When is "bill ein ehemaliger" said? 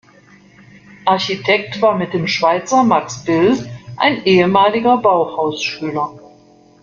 3.23-4.97